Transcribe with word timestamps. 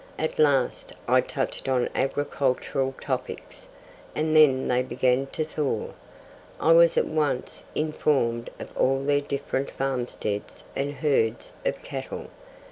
At 0.17 0.39
last 0.39 0.93
I 1.07 1.21
touched 1.21 1.69
on 1.69 1.87
agricultural 1.93 2.95
topics, 2.99 3.67
and 4.15 4.35
then 4.35 4.67
they 4.67 4.81
began 4.81 5.27
to 5.27 5.45
thaw. 5.45 5.89
I 6.59 6.71
was 6.71 6.97
at 6.97 7.05
once 7.05 7.63
informed 7.75 8.49
of 8.59 8.75
all 8.75 9.03
their 9.03 9.21
different 9.21 9.69
farmsteads 9.69 10.63
and 10.75 10.91
herds 10.91 11.51
of 11.63 11.83
cattle. 11.83 12.31